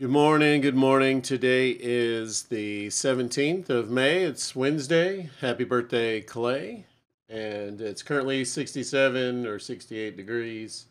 Good 0.00 0.10
morning. 0.10 0.60
Good 0.60 0.74
morning. 0.74 1.22
Today 1.22 1.70
is 1.70 2.42
the 2.42 2.88
17th 2.88 3.70
of 3.70 3.90
May. 3.90 4.24
It's 4.24 4.56
Wednesday. 4.56 5.30
Happy 5.40 5.62
birthday, 5.62 6.20
Clay. 6.20 6.86
And 7.28 7.80
it's 7.80 8.02
currently 8.02 8.44
67 8.44 9.46
or 9.46 9.60
68 9.60 10.16
degrees 10.16 10.86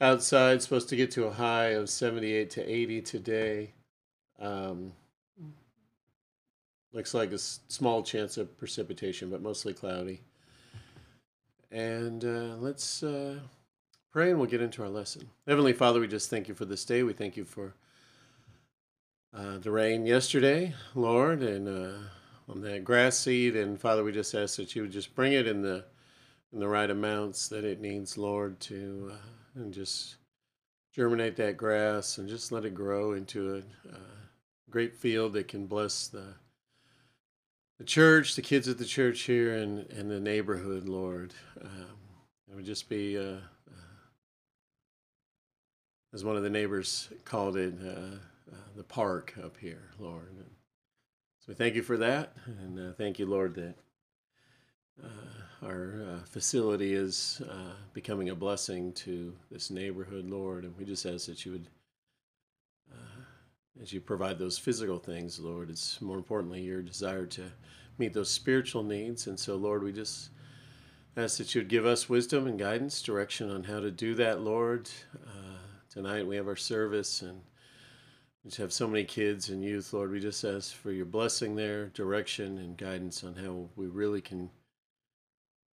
outside. 0.00 0.62
Supposed 0.62 0.88
to 0.90 0.96
get 0.96 1.10
to 1.10 1.24
a 1.24 1.32
high 1.32 1.70
of 1.70 1.90
78 1.90 2.50
to 2.50 2.72
80 2.72 3.02
today. 3.02 3.72
Um, 4.38 4.92
looks 6.92 7.12
like 7.12 7.32
a 7.32 7.38
small 7.38 8.04
chance 8.04 8.36
of 8.36 8.56
precipitation, 8.56 9.28
but 9.28 9.42
mostly 9.42 9.74
cloudy. 9.74 10.20
And 11.72 12.24
uh, 12.24 12.54
let's 12.60 13.02
uh, 13.02 13.40
pray 14.12 14.30
and 14.30 14.38
we'll 14.38 14.48
get 14.48 14.62
into 14.62 14.84
our 14.84 14.88
lesson. 14.88 15.28
Heavenly 15.48 15.72
Father, 15.72 15.98
we 15.98 16.06
just 16.06 16.30
thank 16.30 16.46
you 16.46 16.54
for 16.54 16.64
this 16.64 16.84
day. 16.84 17.02
We 17.02 17.12
thank 17.12 17.36
you 17.36 17.44
for 17.44 17.74
uh, 19.34 19.58
the 19.58 19.70
rain 19.70 20.06
yesterday, 20.06 20.74
Lord, 20.94 21.42
and 21.42 21.68
uh, 21.68 21.98
on 22.48 22.60
that 22.62 22.84
grass 22.84 23.16
seed. 23.16 23.56
And 23.56 23.80
Father, 23.80 24.02
we 24.02 24.12
just 24.12 24.34
ask 24.34 24.56
that 24.56 24.74
you 24.74 24.82
would 24.82 24.90
just 24.90 25.14
bring 25.14 25.32
it 25.32 25.46
in 25.46 25.62
the 25.62 25.84
in 26.52 26.58
the 26.58 26.68
right 26.68 26.90
amounts 26.90 27.48
that 27.48 27.64
it 27.64 27.80
needs, 27.80 28.18
Lord, 28.18 28.58
to 28.60 29.12
uh, 29.12 29.60
and 29.60 29.72
just 29.72 30.16
germinate 30.92 31.36
that 31.36 31.56
grass 31.56 32.18
and 32.18 32.28
just 32.28 32.50
let 32.50 32.64
it 32.64 32.74
grow 32.74 33.12
into 33.12 33.54
a, 33.54 33.58
uh 33.88 33.98
great 34.68 34.96
field 34.96 35.32
that 35.32 35.48
can 35.48 35.66
bless 35.66 36.08
the 36.08 36.34
the 37.78 37.84
church, 37.84 38.36
the 38.36 38.42
kids 38.42 38.68
at 38.68 38.78
the 38.78 38.84
church 38.84 39.22
here, 39.22 39.54
and 39.54 39.88
and 39.90 40.10
the 40.10 40.20
neighborhood, 40.20 40.88
Lord. 40.88 41.32
Um, 41.62 41.96
it 42.50 42.56
would 42.56 42.66
just 42.66 42.88
be. 42.88 43.16
Uh, 43.16 43.38
uh, 43.70 43.90
as 46.12 46.24
one 46.24 46.36
of 46.36 46.42
the 46.42 46.50
neighbors 46.50 47.08
called 47.24 47.56
it, 47.56 47.72
uh, 48.52 48.56
the 48.76 48.82
park 48.84 49.34
up 49.44 49.56
here, 49.56 49.90
Lord. 49.98 50.32
And 50.36 50.50
so 51.38 51.46
we 51.48 51.54
thank 51.54 51.74
you 51.74 51.82
for 51.82 51.96
that, 51.96 52.34
and 52.46 52.78
uh, 52.78 52.92
thank 52.92 53.18
you, 53.18 53.26
Lord, 53.26 53.54
that 53.54 53.74
uh, 55.02 55.66
our 55.66 56.02
uh, 56.02 56.24
facility 56.24 56.94
is 56.94 57.42
becoming 57.92 58.28
a 58.28 58.34
blessing 58.34 58.92
to 58.92 59.34
this 59.50 59.70
neighborhood, 59.70 60.26
Lord. 60.26 60.64
And 60.64 60.76
we 60.76 60.84
just 60.84 61.06
ask 61.06 61.26
that 61.26 61.44
you 61.46 61.52
would, 61.52 61.68
as 63.80 63.92
you 63.92 64.00
provide 64.00 64.38
those 64.38 64.58
physical 64.58 64.98
things, 64.98 65.38
Lord, 65.38 65.70
it's 65.70 66.00
more 66.02 66.16
importantly 66.16 66.60
your 66.60 66.82
desire 66.82 67.26
to 67.26 67.44
meet 67.98 68.12
those 68.12 68.30
spiritual 68.30 68.82
needs. 68.82 69.26
And 69.26 69.38
so, 69.38 69.56
Lord, 69.56 69.82
we 69.82 69.92
just 69.92 70.30
ask 71.16 71.38
that 71.38 71.54
you 71.54 71.60
would 71.60 71.68
give 71.68 71.86
us 71.86 72.08
wisdom 72.08 72.46
and 72.46 72.58
guidance, 72.58 73.00
direction 73.02 73.50
on 73.50 73.64
how 73.64 73.80
to 73.80 73.90
do 73.90 74.14
that, 74.16 74.40
Lord. 74.42 74.90
Uh, 75.14 75.56
tonight 75.88 76.26
we 76.26 76.36
have 76.36 76.46
our 76.46 76.56
service 76.56 77.22
and 77.22 77.40
just 78.44 78.56
have 78.56 78.72
so 78.72 78.86
many 78.86 79.04
kids 79.04 79.50
and 79.50 79.62
youth, 79.62 79.92
Lord. 79.92 80.10
We 80.10 80.20
just 80.20 80.44
ask 80.44 80.74
for 80.74 80.92
your 80.92 81.04
blessing 81.04 81.56
there, 81.56 81.86
direction, 81.88 82.58
and 82.58 82.76
guidance 82.76 83.22
on 83.22 83.34
how 83.34 83.68
we 83.76 83.86
really 83.86 84.22
can 84.22 84.50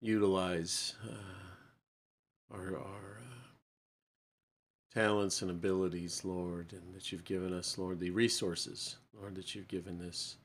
utilize 0.01 0.93
uh, 1.05 2.55
our, 2.55 2.77
our 2.77 3.19
uh, 3.19 4.93
talents 4.93 5.41
and 5.41 5.51
abilities, 5.51 6.23
Lord, 6.23 6.71
and 6.71 6.93
that 6.95 7.11
you've 7.11 7.25
given 7.25 7.53
us, 7.53 7.77
Lord, 7.77 7.99
the 7.99 8.11
resources, 8.11 8.95
Lord, 9.13 9.35
that 9.35 9.53
you've 9.53 9.67
given 9.67 9.97
this 9.97 10.37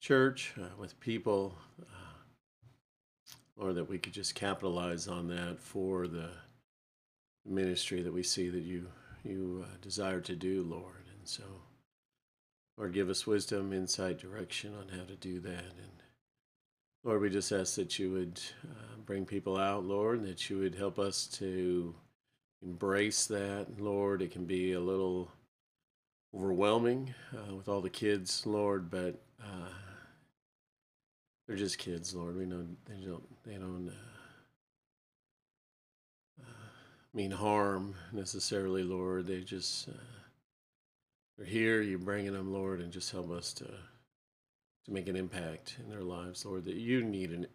church 0.00 0.54
uh, 0.58 0.66
with 0.78 0.98
people, 1.00 1.54
uh, 1.82 3.34
Lord, 3.56 3.74
that 3.74 3.88
we 3.88 3.98
could 3.98 4.14
just 4.14 4.34
capitalize 4.34 5.06
on 5.06 5.28
that 5.28 5.58
for 5.60 6.06
the 6.06 6.30
ministry 7.44 8.00
that 8.02 8.12
we 8.12 8.22
see 8.22 8.48
that 8.48 8.62
you 8.62 8.86
you 9.24 9.64
uh, 9.64 9.76
desire 9.80 10.20
to 10.20 10.34
do, 10.34 10.62
Lord. 10.62 11.01
And 11.22 11.28
so, 11.28 11.44
Lord, 12.76 12.92
give 12.92 13.08
us 13.08 13.28
wisdom, 13.28 13.72
insight, 13.72 14.18
direction 14.18 14.74
on 14.74 14.88
how 14.88 15.04
to 15.04 15.14
do 15.14 15.38
that. 15.38 15.52
And 15.52 16.02
Lord, 17.04 17.20
we 17.20 17.30
just 17.30 17.52
ask 17.52 17.76
that 17.76 17.96
you 17.96 18.10
would 18.10 18.40
uh, 18.68 18.96
bring 19.06 19.24
people 19.24 19.56
out, 19.56 19.84
Lord, 19.84 20.18
and 20.18 20.26
that 20.26 20.50
you 20.50 20.58
would 20.58 20.74
help 20.74 20.98
us 20.98 21.28
to 21.38 21.94
embrace 22.60 23.26
that, 23.26 23.68
Lord. 23.78 24.20
It 24.20 24.32
can 24.32 24.46
be 24.46 24.72
a 24.72 24.80
little 24.80 25.30
overwhelming 26.34 27.14
uh, 27.32 27.54
with 27.54 27.68
all 27.68 27.80
the 27.80 27.88
kids, 27.88 28.44
Lord, 28.44 28.90
but 28.90 29.22
uh, 29.40 29.68
they're 31.46 31.54
just 31.54 31.78
kids, 31.78 32.16
Lord. 32.16 32.36
We 32.36 32.46
know 32.46 32.66
they 32.86 33.06
don't 33.06 33.44
they 33.44 33.54
don't 33.54 33.92
uh, 36.40 36.42
uh, 36.42 36.68
mean 37.14 37.30
harm 37.30 37.94
necessarily, 38.12 38.82
Lord. 38.82 39.28
They 39.28 39.42
just 39.42 39.88
uh, 39.88 39.92
they're 41.42 41.50
here. 41.50 41.82
You're 41.82 41.98
bringing 41.98 42.32
them, 42.32 42.52
Lord, 42.52 42.80
and 42.80 42.92
just 42.92 43.10
help 43.10 43.30
us 43.30 43.52
to 43.54 43.64
to 44.84 44.92
make 44.92 45.08
an 45.08 45.14
impact 45.14 45.76
in 45.82 45.88
their 45.88 46.02
lives, 46.02 46.44
Lord. 46.44 46.64
That 46.64 46.74
you 46.74 47.02
need 47.02 47.30
an 47.30 47.46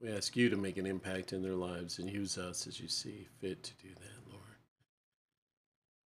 we 0.00 0.10
ask 0.12 0.36
you 0.36 0.48
to 0.50 0.56
make 0.56 0.76
an 0.76 0.86
impact 0.86 1.32
in 1.32 1.42
their 1.42 1.54
lives 1.54 1.98
and 1.98 2.08
use 2.08 2.38
us 2.38 2.66
as 2.66 2.78
you 2.78 2.88
see 2.88 3.26
fit 3.40 3.62
to 3.64 3.74
do 3.74 3.88
that, 3.94 4.30
Lord. 4.32 4.44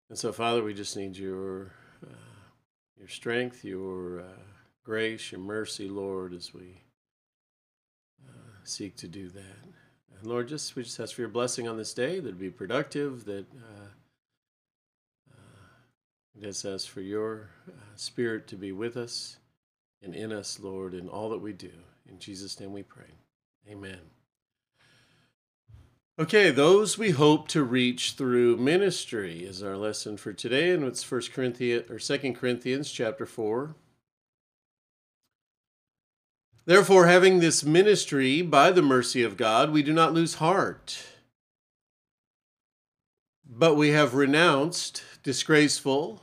And 0.08 0.18
so, 0.18 0.32
Father, 0.32 0.62
we 0.62 0.74
just 0.74 0.96
need 0.96 1.16
your 1.16 1.72
uh, 2.06 2.44
your 2.98 3.08
strength, 3.08 3.64
your 3.64 4.20
uh, 4.20 4.42
grace, 4.84 5.32
your 5.32 5.40
mercy, 5.40 5.88
Lord, 5.88 6.34
as 6.34 6.52
we 6.52 6.82
uh, 8.28 8.58
seek 8.64 8.96
to 8.96 9.08
do 9.08 9.28
that. 9.30 9.64
And 10.18 10.26
Lord, 10.26 10.48
just 10.48 10.76
we 10.76 10.82
just 10.82 11.00
ask 11.00 11.14
for 11.14 11.22
your 11.22 11.30
blessing 11.30 11.66
on 11.66 11.78
this 11.78 11.94
day 11.94 12.20
that 12.20 12.28
it 12.28 12.38
be 12.38 12.50
productive, 12.50 13.24
that 13.24 13.46
uh, 13.54 13.86
we 16.40 16.46
just 16.46 16.64
ask 16.64 16.88
for 16.88 17.00
your 17.00 17.48
uh, 17.68 17.72
spirit 17.96 18.46
to 18.48 18.56
be 18.56 18.72
with 18.72 18.96
us 18.96 19.36
and 20.02 20.14
in 20.14 20.32
us, 20.32 20.58
Lord, 20.60 20.94
in 20.94 21.08
all 21.08 21.28
that 21.30 21.40
we 21.40 21.52
do. 21.52 21.72
In 22.08 22.18
Jesus' 22.18 22.58
name 22.58 22.72
we 22.72 22.82
pray. 22.82 23.12
Amen. 23.68 23.98
Okay, 26.18 26.50
those 26.50 26.96
we 26.96 27.10
hope 27.10 27.48
to 27.48 27.62
reach 27.62 28.12
through 28.12 28.56
ministry 28.56 29.44
is 29.44 29.62
our 29.62 29.76
lesson 29.76 30.16
for 30.16 30.32
today, 30.32 30.70
and 30.70 30.84
it's 30.84 31.02
First 31.02 31.32
Corinthians 31.32 31.90
or 31.90 31.98
Second 31.98 32.34
Corinthians 32.34 32.90
chapter 32.90 33.26
four. 33.26 33.74
Therefore, 36.66 37.06
having 37.06 37.40
this 37.40 37.64
ministry 37.64 38.42
by 38.42 38.70
the 38.70 38.82
mercy 38.82 39.22
of 39.22 39.36
God, 39.36 39.70
we 39.70 39.82
do 39.82 39.92
not 39.92 40.14
lose 40.14 40.34
heart. 40.34 41.02
But 43.46 43.74
we 43.74 43.90
have 43.90 44.14
renounced 44.14 45.02
disgraceful, 45.22 46.22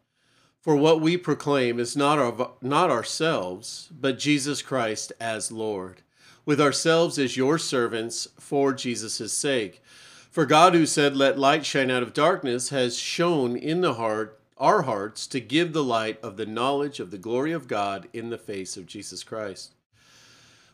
For 0.61 0.75
what 0.75 1.01
we 1.01 1.17
proclaim 1.17 1.79
is 1.79 1.97
not, 1.97 2.19
our, 2.19 2.51
not 2.61 2.91
ourselves, 2.91 3.89
but 3.91 4.19
Jesus 4.19 4.61
Christ 4.61 5.11
as 5.19 5.51
Lord, 5.51 6.03
with 6.45 6.61
ourselves 6.61 7.17
as 7.17 7.35
your 7.35 7.57
servants 7.57 8.27
for 8.39 8.71
Jesus' 8.71 9.33
sake. 9.33 9.81
For 10.29 10.45
God, 10.45 10.75
who 10.75 10.85
said, 10.85 11.17
Let 11.17 11.39
light 11.39 11.65
shine 11.65 11.89
out 11.89 12.03
of 12.03 12.13
darkness, 12.13 12.69
has 12.69 12.99
shone 12.99 13.57
in 13.57 13.81
the 13.81 13.95
heart, 13.95 14.39
our 14.55 14.83
hearts, 14.83 15.25
to 15.27 15.39
give 15.39 15.73
the 15.73 15.83
light 15.83 16.19
of 16.21 16.37
the 16.37 16.45
knowledge 16.45 16.99
of 16.99 17.09
the 17.09 17.17
glory 17.17 17.51
of 17.51 17.67
God 17.67 18.07
in 18.13 18.29
the 18.29 18.37
face 18.37 18.77
of 18.77 18.85
Jesus 18.85 19.23
Christ. 19.23 19.73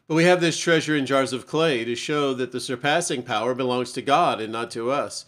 But 0.06 0.16
we 0.16 0.25
have 0.25 0.42
this 0.42 0.60
treasure 0.60 0.98
in 0.98 1.06
jars 1.06 1.31
of 1.31 1.48
clay 1.48 1.86
to 1.86 1.95
show 1.95 2.33
that 2.33 2.51
the 2.51 2.60
surpassing 2.60 3.24
power 3.24 3.56
belongs 3.56 3.94
to 3.94 4.01
God 4.01 4.42
and 4.42 4.51
not 4.51 4.69
to 4.72 4.92
us. 4.92 5.25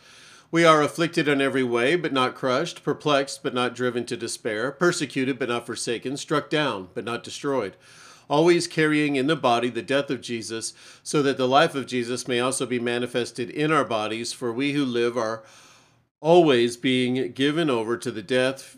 We 0.52 0.66
are 0.66 0.82
afflicted 0.82 1.28
in 1.28 1.42
every 1.42 1.64
way, 1.64 1.96
but 1.96 2.12
not 2.12 2.34
crushed, 2.34 2.84
perplexed, 2.84 3.44
but 3.44 3.54
not 3.54 3.76
driven 3.76 4.06
to 4.08 4.18
despair, 4.18 4.72
persecuted, 4.72 5.38
but 5.38 5.50
not 5.50 5.68
forsaken, 5.68 6.18
struck 6.18 6.50
down, 6.50 6.90
but 6.96 7.06
not 7.06 7.24
destroyed. 7.24 7.76
Always 8.28 8.66
carrying 8.66 9.16
in 9.16 9.28
the 9.28 9.36
body 9.36 9.70
the 9.70 9.84
death 9.84 10.10
of 10.10 10.22
Jesus, 10.22 10.74
so 11.04 11.22
that 11.22 11.38
the 11.38 11.48
life 11.48 11.76
of 11.76 11.86
Jesus 11.86 12.28
may 12.28 12.40
also 12.40 12.66
be 12.66 12.80
manifested 12.80 13.52
in 13.52 13.72
our 13.72 13.86
bodies. 13.86 14.34
For 14.34 14.52
we 14.52 14.74
who 14.74 14.86
live 14.86 15.16
are 15.16 15.44
always 16.20 16.78
being 16.78 17.32
given 17.34 17.70
over 17.70 17.96
to 17.98 18.10
the 18.10 18.24
death, 18.24 18.76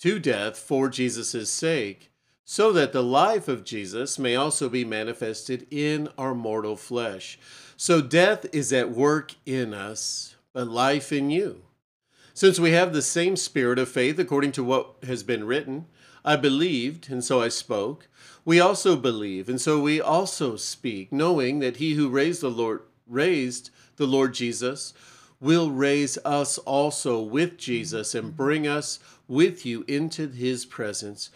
to 0.00 0.18
death 0.18 0.58
for 0.58 0.88
Jesus' 0.88 1.48
sake, 1.48 2.10
so 2.44 2.72
that 2.72 2.92
the 2.92 3.04
life 3.04 3.46
of 3.46 3.64
Jesus 3.64 4.18
may 4.18 4.34
also 4.34 4.68
be 4.68 4.84
manifested 4.84 5.68
in 5.70 6.08
our 6.18 6.34
mortal 6.34 6.74
flesh. 6.74 7.38
So 7.76 8.00
death 8.00 8.46
is 8.52 8.72
at 8.72 8.90
work 8.90 9.34
in 9.46 9.72
us 9.72 10.33
but 10.54 10.68
life 10.68 11.12
in 11.12 11.28
you. 11.28 11.62
Since 12.32 12.58
we 12.58 12.70
have 12.70 12.92
the 12.92 13.02
same 13.02 13.36
spirit 13.36 13.78
of 13.78 13.88
faith 13.88 14.18
according 14.18 14.52
to 14.52 14.64
what 14.64 14.94
has 15.02 15.22
been 15.22 15.44
written, 15.44 15.86
I 16.24 16.36
believed, 16.36 17.10
and 17.10 17.22
so 17.22 17.42
I 17.42 17.48
spoke. 17.48 18.08
We 18.44 18.58
also 18.58 18.96
believe, 18.96 19.48
and 19.48 19.60
so 19.60 19.80
we 19.80 20.00
also 20.00 20.56
speak, 20.56 21.12
knowing 21.12 21.58
that 21.58 21.76
he 21.76 21.94
who 21.94 22.08
raised 22.08 22.40
the 22.40 22.50
Lord 22.50 22.82
raised 23.06 23.68
the 23.96 24.06
Lord 24.06 24.32
Jesus 24.32 24.94
will 25.38 25.70
raise 25.70 26.16
us 26.24 26.56
also 26.58 27.20
with 27.20 27.58
Jesus 27.58 28.14
and 28.14 28.34
bring 28.34 28.66
us 28.66 28.98
with 29.28 29.66
you 29.66 29.84
into 29.86 30.28
his 30.28 30.64
presence. 30.64 31.30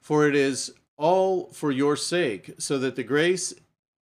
For 0.00 0.28
it 0.28 0.36
is 0.36 0.72
all 0.96 1.50
for 1.52 1.72
your 1.72 1.96
sake, 1.96 2.54
so 2.58 2.78
that 2.78 2.94
the 2.94 3.02
grace 3.02 3.52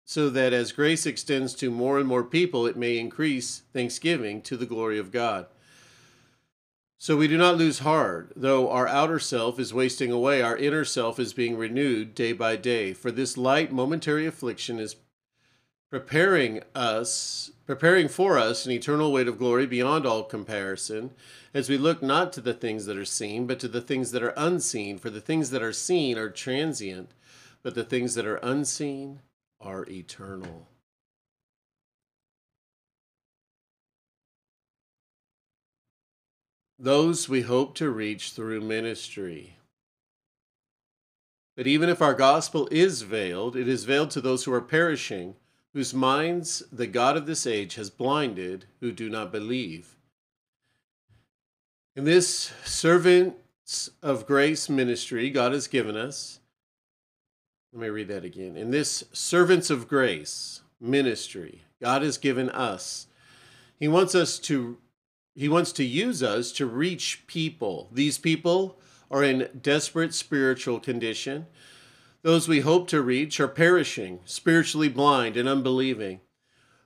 so 0.06 0.30
that 0.30 0.54
as 0.54 0.72
grace 0.72 1.06
extends 1.06 1.54
to 1.56 1.72
more 1.72 1.98
and 1.98 2.08
more 2.08 2.24
people, 2.24 2.66
it 2.66 2.76
may 2.76 2.98
increase 2.98 3.64
thanksgiving 3.74 4.42
to 4.42 4.58
the 4.58 4.66
glory 4.66 5.00
of 5.00 5.12
God. 5.12 5.46
So 6.98 7.18
we 7.18 7.28
do 7.28 7.38
not 7.38 7.58
lose 7.58 7.80
heart, 7.80 8.32
though 8.36 8.70
our 8.70 8.88
outer 8.88 9.20
self 9.20 9.60
is 9.60 9.74
wasting 9.74 10.12
away, 10.12 10.42
our 10.42 10.56
inner 10.56 10.86
self 10.86 11.20
is 11.20 11.34
being 11.34 11.58
renewed 11.58 12.16
day 12.16 12.32
by 12.32 12.56
day. 12.56 12.94
For 12.94 13.12
this 13.12 13.38
light 13.38 13.74
momentary 13.74 14.26
affliction 14.26 14.80
is 14.80 14.96
preparing 15.90 16.62
us, 16.74 17.52
preparing 17.66 18.08
for 18.08 18.38
us 18.38 18.66
an 18.66 18.72
eternal 18.72 19.12
weight 19.12 19.28
of 19.28 19.38
glory 19.38 19.66
beyond 19.66 20.06
all 20.06 20.24
comparison, 20.24 21.12
as 21.54 21.70
we 21.70 21.78
look 21.78 22.02
not 22.02 22.32
to 22.34 22.42
the 22.42 22.54
things 22.54 22.86
that 22.86 22.98
are 22.98 23.06
seen, 23.06 23.48
but 23.48 23.60
to 23.60 23.68
the 23.68 23.82
things 23.82 24.12
that 24.12 24.24
are 24.24 24.34
unseen. 24.38 24.98
For 24.98 25.10
the 25.10 25.22
things 25.22 25.50
that 25.50 25.62
are 25.62 25.74
seen 25.74 26.18
are 26.18 26.30
transient, 26.30 27.12
but 27.64 27.76
the 27.76 27.84
things 27.84 28.16
that 28.16 28.26
are 28.26 28.38
unseen 28.38 29.20
are 29.64 29.86
eternal. 29.90 30.68
those 36.84 37.30
we 37.30 37.42
hope 37.42 37.76
to 37.76 37.90
reach 37.90 38.32
through 38.32 38.60
ministry. 38.60 39.56
But 41.56 41.66
even 41.66 41.88
if 41.88 42.02
our 42.02 42.14
gospel 42.14 42.68
is 42.72 43.04
veiled, 43.04 43.56
it 43.56 43.70
is 43.70 43.86
veiled 43.86 44.12
to 44.12 44.22
those 44.22 44.44
who 44.44 44.54
are 44.54 44.62
perishing, 44.62 45.36
whose 45.72 45.94
minds 45.94 46.62
the 46.74 46.88
God 46.88 47.16
of 47.16 47.26
this 47.26 47.48
age 47.48 47.76
has 47.76 47.90
blinded, 47.90 48.66
who 48.82 48.92
do 48.92 49.10
not 49.10 49.32
believe. 49.32 49.96
In 51.96 52.04
this 52.04 52.52
servants 52.66 53.92
of 54.02 54.28
grace 54.28 54.68
ministry 54.68 55.30
God 55.30 55.54
has 55.54 55.68
given 55.68 55.96
us, 55.96 56.40
let 57.74 57.82
me 57.82 57.90
read 57.90 58.08
that 58.10 58.24
again. 58.24 58.56
In 58.56 58.70
this 58.70 59.04
servants 59.14 59.72
of 59.72 59.88
grace 59.88 60.62
ministry 60.80 61.64
God 61.82 62.04
has 62.04 62.18
given 62.18 62.50
us, 62.50 63.08
He 63.80 63.88
wants 63.88 64.14
us 64.14 64.38
to 64.40 64.78
he 65.36 65.50
wants 65.50 65.72
to 65.74 65.84
use 65.84 66.22
us 66.22 66.52
to 66.54 66.66
reach 66.66 67.24
people. 67.26 67.90
These 67.92 68.20
people 68.20 68.80
are 69.10 69.24
in 69.24 69.50
desperate 69.60 70.14
spiritual 70.14 70.80
condition. 70.80 71.48
Those 72.22 72.48
we 72.48 72.60
hope 72.60 72.88
to 72.90 73.02
reach 73.02 73.40
are 73.40 73.48
perishing, 73.48 74.20
spiritually 74.26 74.90
blind 74.90 75.36
and 75.36 75.50
unbelieving. 75.50 76.22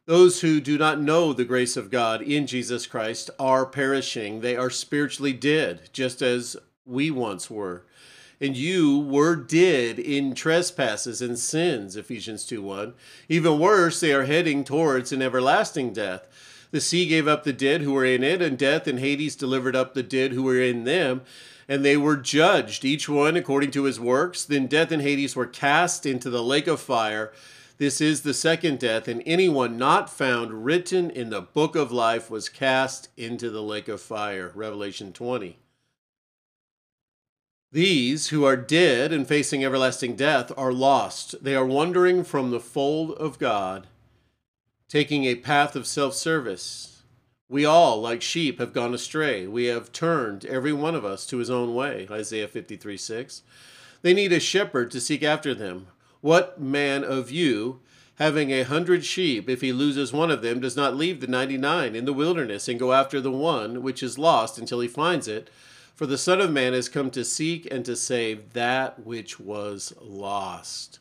Those 0.06 0.40
who 0.40 0.62
do 0.62 0.78
not 0.78 1.02
know 1.02 1.34
the 1.34 1.44
grace 1.44 1.76
of 1.76 1.92
God 1.92 2.22
in 2.22 2.48
Jesus 2.48 2.88
Christ 2.88 3.30
are 3.38 3.66
perishing. 3.66 4.40
They 4.40 4.56
are 4.56 4.70
spiritually 4.70 5.34
dead, 5.34 5.90
just 5.92 6.22
as 6.22 6.56
we 6.86 7.12
once 7.12 7.50
were. 7.50 7.84
And 8.40 8.56
you 8.56 9.00
were 9.00 9.36
dead 9.36 9.98
in 9.98 10.36
trespasses 10.36 11.22
and 11.22 11.40
sins, 11.40 11.96
Ephesians 11.96 12.46
2 12.46 12.62
1. 12.62 12.94
Even 13.30 13.60
worse, 13.60 14.00
they 14.00 14.14
are 14.14 14.26
heading 14.26 14.64
towards 14.64 15.12
an 15.12 15.22
everlasting 15.22 15.92
death. 15.92 16.28
The 16.70 16.82
sea 16.82 17.08
gave 17.08 17.28
up 17.28 17.44
the 17.44 17.54
dead 17.54 17.82
who 17.82 17.94
were 17.94 18.06
in 18.06 18.24
it, 18.24 18.42
and 18.42 18.58
death 18.58 18.88
and 18.88 19.00
Hades 19.00 19.36
delivered 19.36 19.76
up 19.76 19.94
the 19.94 20.04
dead 20.04 20.34
who 20.34 20.44
were 20.44 20.62
in 20.62 20.84
them. 20.84 21.22
And 21.68 21.84
they 21.84 21.98
were 21.98 22.16
judged, 22.16 22.86
each 22.86 23.10
one 23.10 23.36
according 23.36 23.72
to 23.72 23.84
his 23.84 24.00
works. 24.00 24.46
Then 24.46 24.68
death 24.68 24.92
and 24.92 25.02
Hades 25.02 25.36
were 25.36 25.48
cast 25.48 26.06
into 26.06 26.30
the 26.30 26.44
lake 26.44 26.68
of 26.68 26.80
fire. 26.80 27.34
This 27.78 28.02
is 28.02 28.22
the 28.22 28.34
second 28.34 28.80
death, 28.80 29.08
and 29.08 29.22
anyone 29.26 29.78
not 29.78 30.10
found 30.10 30.66
written 30.66 31.10
in 31.10 31.30
the 31.30 31.42
book 31.42 31.76
of 31.76 31.92
life 31.92 32.30
was 32.30 32.50
cast 32.50 33.10
into 33.18 33.50
the 33.50 33.62
lake 33.62 33.88
of 33.88 34.02
fire. 34.02 34.52
Revelation 34.56 35.14
20. 35.14 35.60
These 37.72 38.30
who 38.30 38.46
are 38.46 38.56
dead 38.56 39.12
and 39.12 39.28
facing 39.28 39.64
everlasting 39.64 40.16
death 40.16 40.52
are 40.56 40.72
lost. 40.72 41.44
They 41.44 41.56
are 41.56 41.66
wandering 41.66 42.24
from 42.24 42.52
the 42.52 42.60
fold 42.60 43.12
of 43.12 43.40
God 43.40 43.88
taking 44.88 45.26
a 45.26 45.36
path 45.36 45.76
of 45.76 45.86
self 45.88 46.14
service. 46.14 47.02
We 47.50 47.66
all, 47.66 48.02
like 48.02 48.22
sheep, 48.22 48.60
have 48.60 48.74
gone 48.74 48.94
astray. 48.94 49.48
We 49.48 49.66
have 49.66 49.92
turned, 49.92 50.46
every 50.46 50.74
one 50.74 50.96
of 50.96 51.06
us, 51.06 51.26
to 51.28 51.38
his 51.38 51.50
own 51.50 51.74
way. 51.74 52.08
Isaiah 52.12 52.48
53 52.48 52.98
6. 52.98 53.42
They 54.02 54.14
need 54.14 54.34
a 54.34 54.40
shepherd 54.40 54.92
to 54.92 55.02
seek 55.02 55.24
after 55.24 55.54
them. 55.54 55.88
What 56.22 56.60
man 56.60 57.04
of 57.04 57.32
you, 57.32 57.80
having 58.16 58.52
a 58.52 58.64
hundred 58.64 59.06
sheep, 59.06 59.50
if 59.50 59.62
he 59.62 59.72
loses 59.72 60.12
one 60.12 60.32
of 60.32 60.42
them, 60.42 60.60
does 60.60 60.76
not 60.76 60.96
leave 60.96 61.22
the 61.22 61.28
ninety 61.28 61.58
nine 61.58 61.96
in 61.96 62.06
the 62.06 62.14
wilderness 62.14 62.68
and 62.68 62.80
go 62.80 62.94
after 62.94 63.22
the 63.22 63.32
one 63.32 63.82
which 63.82 64.04
is 64.04 64.18
lost 64.18 64.58
until 64.58 64.80
he 64.80 64.88
finds 64.88 65.28
it? 65.28 65.50
For 65.98 66.06
the 66.06 66.20
Son 66.20 66.40
of 66.42 66.52
Man 66.52 66.74
has 66.74 66.90
come 66.90 67.10
to 67.10 67.26
seek 67.26 67.68
and 67.72 67.84
to 67.86 67.96
save 67.96 68.54
that 68.54 69.04
which 69.04 69.40
was 69.40 69.96
lost. 70.00 71.00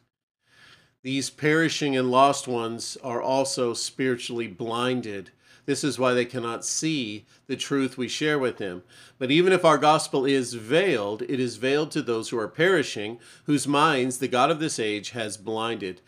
These 1.02 1.28
perishing 1.28 1.94
and 1.94 2.10
lost 2.10 2.48
ones 2.48 2.96
are 3.04 3.20
also 3.20 3.74
spiritually 3.74 4.46
blinded. 4.46 5.32
This 5.66 5.84
is 5.84 5.98
why 5.98 6.14
they 6.14 6.24
cannot 6.24 6.64
see 6.64 7.26
the 7.46 7.56
truth 7.56 7.98
we 7.98 8.08
share 8.08 8.38
with 8.38 8.56
them. 8.56 8.84
But 9.18 9.30
even 9.30 9.52
if 9.52 9.66
our 9.66 9.76
gospel 9.76 10.24
is 10.24 10.54
veiled, 10.54 11.20
it 11.28 11.40
is 11.40 11.56
veiled 11.56 11.90
to 11.90 12.00
those 12.00 12.30
who 12.30 12.38
are 12.38 12.48
perishing, 12.48 13.18
whose 13.44 13.68
minds 13.68 14.16
the 14.16 14.28
God 14.28 14.50
of 14.50 14.60
this 14.60 14.78
age 14.78 15.10
has 15.10 15.36
blinded. 15.36 16.00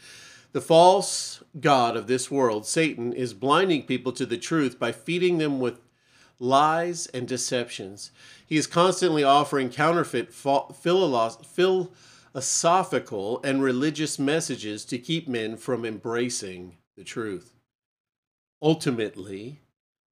The 0.53 0.63
false 0.63 1.43
God 1.61 1.95
of 1.95 2.07
this 2.07 2.31
world, 2.31 2.65
Satan, 2.65 3.13
is 3.13 3.35
blinding 3.35 3.83
people 3.83 4.13
to 4.13 4.25
the 4.25 4.39
truth 4.39 4.79
by 4.79 4.93
feeding 4.93 5.37
them 5.37 5.61
with 5.61 5.79
lies 6.39 7.07
and 7.09 7.27
deceptions. 7.27 8.13
He 8.47 8.57
is 8.57 8.67
constantly 8.67 9.25
offering 9.25 9.71
counterfeit 9.71 10.33
philosophical 10.33 11.91
and 13.43 13.63
religious 13.63 14.19
messages 14.19 14.85
to 14.87 14.99
keep 14.99 15.29
men 15.29 15.57
from 15.57 15.85
embracing 15.85 16.79
the 16.97 17.05
truth. 17.05 17.55
Ultimately, 18.63 19.61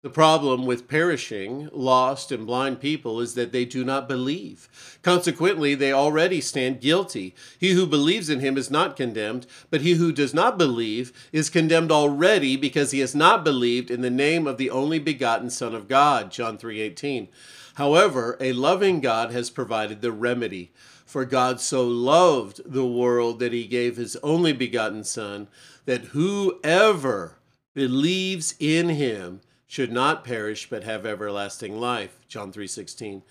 the 0.03 0.11
problem 0.11 0.67
with 0.67 0.87
perishing, 0.87 1.69
lost, 1.73 2.31
and 2.31 2.47
blind 2.47 2.81
people 2.81 3.21
is 3.21 3.35
that 3.35 3.51
they 3.51 3.65
do 3.65 3.85
not 3.85 4.07
believe. 4.07 4.69
Consequently, 5.03 5.75
they 5.75 5.93
already 5.93 6.41
stand 6.41 6.81
guilty. 6.81 7.35
He 7.59 7.73
who 7.73 7.87
believes 7.87 8.31
in 8.31 8.39
him 8.39 8.57
is 8.57 8.71
not 8.71 8.95
condemned, 8.95 9.49
but 9.69 9.81
he 9.81 9.95
who 9.95 10.13
does 10.13 10.33
not 10.33 10.59
believe 10.59 11.13
is 11.33 11.51
condemned 11.51 11.91
already 11.91 12.57
because 12.57 12.93
he 12.93 13.01
has 13.01 13.17
not 13.17 13.43
believed 13.43 13.91
in 13.91 14.01
the 14.01 14.09
name 14.09 14.47
of 14.47 14.59
the 14.59 14.71
only 14.71 15.01
begotten 15.01 15.51
Son 15.51 15.75
of 15.75 15.89
God. 15.89 16.31
John 16.31 16.57
3:18. 16.57 17.27
However, 17.75 18.37
a 18.41 18.53
loving 18.53 19.01
God 19.01 19.33
has 19.33 19.51
provided 19.51 20.03
the 20.03 20.13
remedy. 20.13 20.71
For 21.05 21.25
God 21.25 21.61
so 21.61 21.87
loved 21.87 22.61
the 22.65 22.87
world 22.87 23.39
that 23.41 23.53
he 23.53 23.67
gave 23.67 23.97
his 23.97 24.17
only 24.23 24.53
begotten 24.53 25.03
Son, 25.03 25.49
that 25.85 26.07
whoever 26.07 27.39
believes 27.75 28.55
in 28.59 28.89
him 28.91 29.41
should 29.67 29.93
not 29.93 30.25
perish 30.25 30.69
but 30.71 30.85
have 30.85 31.05
everlasting 31.05 31.79
life. 31.79 32.19
John 32.29 32.53
3:16. 32.53 33.23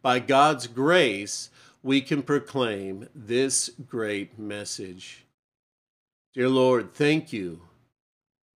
By 0.00 0.18
God's 0.18 0.66
grace, 0.66 1.50
we 1.82 2.00
can 2.00 2.22
proclaim 2.22 3.08
this 3.14 3.70
great 3.86 4.38
message. 4.38 5.24
Dear 6.34 6.48
Lord, 6.48 6.94
thank 6.94 7.32
you 7.32 7.62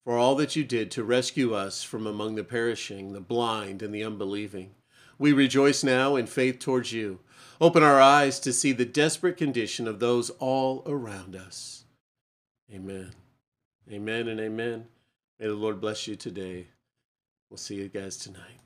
for 0.04 0.18
all 0.18 0.34
that 0.36 0.56
you 0.56 0.64
did 0.64 0.90
to 0.90 1.04
rescue 1.04 1.54
us 1.54 1.82
from 1.82 2.06
among 2.06 2.34
the 2.34 2.44
perishing, 2.44 3.12
the 3.12 3.20
blind, 3.20 3.82
and 3.82 3.94
the 3.94 4.04
unbelieving. 4.04 4.74
We 5.18 5.32
rejoice 5.32 5.84
now 5.84 6.16
in 6.16 6.26
faith 6.26 6.58
towards 6.58 6.92
you. 6.92 7.20
Open 7.60 7.82
our 7.82 8.00
eyes 8.00 8.40
to 8.40 8.52
see 8.52 8.72
the 8.72 8.84
desperate 8.84 9.36
condition 9.36 9.86
of 9.86 10.00
those 10.00 10.30
all 10.30 10.82
around 10.84 11.36
us. 11.36 11.84
Amen. 12.72 13.12
Amen 13.90 14.26
and 14.26 14.40
amen. 14.40 14.86
May 15.38 15.46
the 15.46 15.54
Lord 15.54 15.80
bless 15.80 16.08
you 16.08 16.16
today. 16.16 16.71
We'll 17.52 17.58
see 17.58 17.74
you 17.74 17.90
guys 17.90 18.16
tonight. 18.16 18.61